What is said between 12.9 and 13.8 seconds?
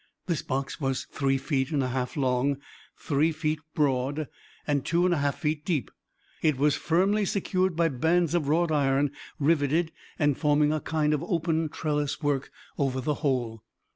the whole.